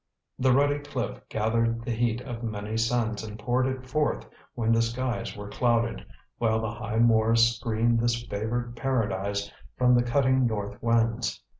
[0.39, 4.81] The ruddy cliff gathered the heat of many suns and poured it forth when the
[4.81, 6.03] skies were clouded,
[6.39, 11.43] while the high moors screened this favoured paradise from the cutting north winds.